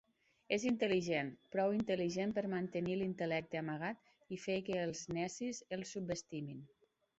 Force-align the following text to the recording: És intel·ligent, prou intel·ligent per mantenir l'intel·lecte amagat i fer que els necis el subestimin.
És 0.55 0.63
intel·ligent, 0.69 1.27
prou 1.55 1.73
intel·ligent 1.79 2.33
per 2.39 2.45
mantenir 2.55 2.97
l'intel·lecte 3.03 3.61
amagat 3.61 4.35
i 4.37 4.41
fer 4.49 4.59
que 4.71 4.81
els 4.87 5.07
necis 5.21 5.63
el 5.79 5.89
subestimin. 5.95 6.69